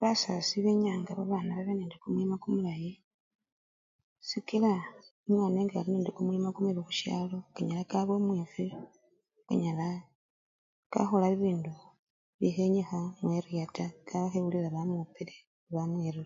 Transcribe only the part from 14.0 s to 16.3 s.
kakhebulila bamupile bamwirire.